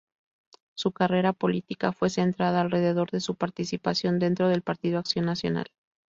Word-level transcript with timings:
Su 0.75 0.93
carrera 0.93 1.31
política 1.31 1.91
fue 1.91 2.09
centrada 2.09 2.61
alrededor 2.61 3.11
de 3.11 3.19
su 3.19 3.35
participación 3.35 4.17
dentro 4.17 4.47
del 4.47 4.63
Partido 4.63 4.97
Acción 4.97 5.25
Nacional. 5.25 5.67